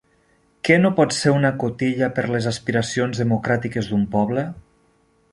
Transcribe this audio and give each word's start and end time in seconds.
Què 0.67 0.75
no 0.83 0.89
pot 0.99 1.11
ser 1.17 1.33
una 1.39 1.51
cotilla 1.63 2.09
per 2.19 2.23
les 2.35 2.47
aspiracions 2.51 3.21
democràtiques 3.23 3.91
d'un 3.91 4.07
poble? 4.17 4.47